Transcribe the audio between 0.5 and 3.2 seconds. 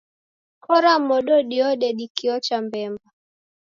Kora modo diode dikiocha mbemba